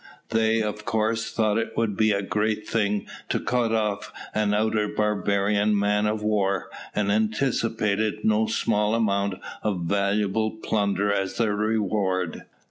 [0.29, 4.87] They, of course, thought it would be a great thing to cut off an outer
[4.87, 12.45] Barbarian man of war, and anticipated no small amount of valuable plunder as their reward.